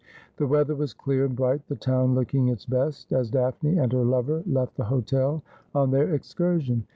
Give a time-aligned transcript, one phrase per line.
[0.37, 4.03] The weather was clear and bright, the town looking its best, as Daphne and her
[4.03, 5.43] lover left the hotel
[5.75, 6.87] on their excursion.